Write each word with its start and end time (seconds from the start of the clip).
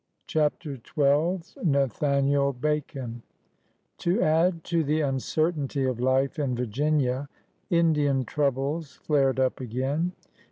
CHAPTER 0.25 0.77
Xn 0.77 1.53
NATHANIEL 1.63 2.53
BACON 2.53 3.21
To 3.99 4.19
add 4.19 4.63
to 4.63 4.83
the 4.83 5.01
uncertainty 5.01 5.85
of 5.85 5.99
life 5.99 6.39
in 6.39 6.55
Virginia, 6.55 7.29
In 7.69 7.93
dian 7.93 8.25
troubles 8.25 8.95
flared 8.95 9.39
up 9.39 9.59
again. 9.59 10.13